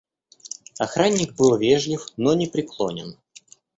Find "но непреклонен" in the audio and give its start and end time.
2.17-3.19